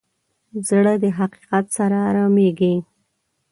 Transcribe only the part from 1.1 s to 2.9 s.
حقیقت سره ارامېږي.